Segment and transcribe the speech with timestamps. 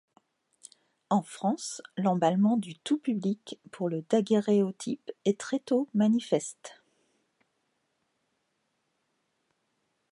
[1.11, 6.81] En France, l'emballement du tout public pour le daguerréotype est très tôt manifeste.